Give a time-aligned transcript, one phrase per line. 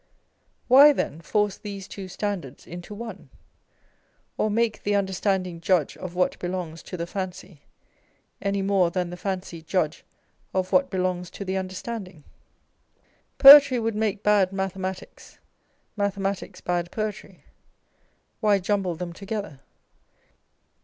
[0.67, 3.29] Why, then, force these two standards into one?
[4.35, 7.61] Or make the Understanding judge of what belongs to the Fancy,
[8.41, 10.03] any more than the Fancy judge
[10.55, 12.23] of what belongs to the Understanding?
[13.37, 15.37] Poetry would make bad mathematics,
[15.95, 17.43] mathematics bad poetry:
[18.39, 19.59] why jumble them together?